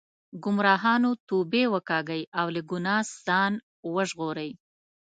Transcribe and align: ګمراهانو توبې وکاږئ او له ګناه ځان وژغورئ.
ګمراهانو 0.43 1.11
توبې 1.29 1.63
وکاږئ 1.73 2.21
او 2.39 2.47
له 2.55 2.61
ګناه 2.69 3.03
ځان 3.25 3.53
وژغورئ. 3.93 4.51